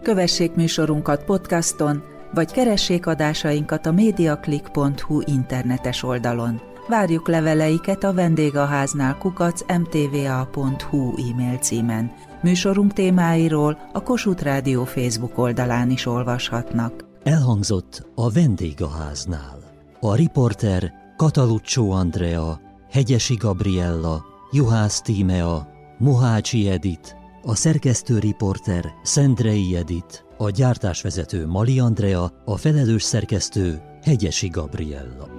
Kövessék 0.01 0.53
műsorunkat 0.53 1.23
podcaston, 1.23 2.03
vagy 2.33 2.51
keressék 2.51 3.07
adásainkat 3.07 3.85
a 3.85 3.91
mediaclick.hu 3.91 5.21
internetes 5.25 6.03
oldalon. 6.03 6.61
Várjuk 6.87 7.27
leveleiket 7.27 8.03
a 8.03 8.13
vendégháznál 8.13 9.17
kukac 9.17 9.61
mtva.hu 9.77 11.13
e-mail 11.31 11.57
címen. 11.57 12.11
Műsorunk 12.41 12.93
témáiról 12.93 13.89
a 13.93 14.03
Kossuth 14.03 14.43
Rádió 14.43 14.83
Facebook 14.83 15.37
oldalán 15.37 15.91
is 15.91 16.05
olvashatnak. 16.05 17.13
Elhangzott 17.25 18.11
a 18.15 18.31
vendégháznál. 18.31 19.59
A 19.99 20.15
riporter 20.15 20.93
Kataluccio 21.17 21.89
Andrea, 21.89 22.61
Hegyesi 22.91 23.35
Gabriella, 23.35 24.25
Juhász 24.51 25.01
Tímea, 25.01 25.67
Mohácsi 25.97 26.69
Edit, 26.69 27.15
a 27.43 27.55
szerkesztő 27.55 28.19
riporter 28.19 28.85
Szendrei 29.03 29.75
Edit, 29.75 30.25
a 30.37 30.49
gyártásvezető 30.49 31.47
Mali 31.47 31.79
Andrea, 31.79 32.31
a 32.45 32.57
felelős 32.57 33.03
szerkesztő 33.03 33.81
Hegyesi 34.01 34.47
Gabriella. 34.47 35.34